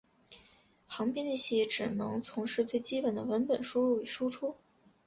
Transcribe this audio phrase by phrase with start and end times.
[0.87, 4.55] 行编辑器只能从事最基本的文本输入与输出。